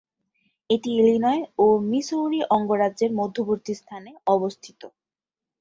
[0.69, 4.81] এটি ইলিনয় ও মিসৌরি অঙ্গরাজ্যের মধ্যবর্তী স্থানে অবস্থিত।